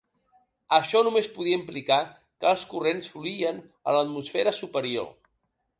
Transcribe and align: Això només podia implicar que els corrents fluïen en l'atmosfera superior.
Això 0.77 1.01
només 1.07 1.29
podia 1.35 1.59
implicar 1.59 1.99
que 2.23 2.49
els 2.55 2.65
corrents 2.73 3.13
fluïen 3.13 3.61
en 3.67 3.99
l'atmosfera 3.99 4.57
superior. 4.65 5.13